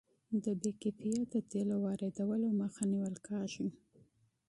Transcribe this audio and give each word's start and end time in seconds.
د 0.43 0.45
بې 0.59 0.71
کیفیته 0.81 1.39
تیلو 1.51 1.75
واردولو 1.85 2.49
مخه 2.61 2.83
نیول 2.91 3.15
کیږي. 3.27 3.67